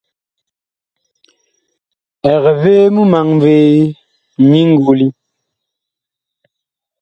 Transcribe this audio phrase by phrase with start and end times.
[2.33, 3.73] Eg vee mumaŋ vee
[4.49, 5.07] nyi ngoli?